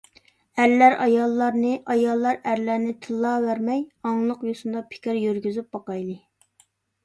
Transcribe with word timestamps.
ئەرلەر 0.61 0.95
ئاياللارنى، 1.03 1.73
ئاياللار 1.95 2.41
ئەرلەرنى 2.49 2.95
تىللاۋەرمەي، 3.05 3.87
ئاڭلىق 4.09 4.45
يوسۇندا 4.51 4.85
پىكىر 4.91 5.23
يۈرگۈزۈپ 5.29 5.73
باقايلى. 5.79 6.21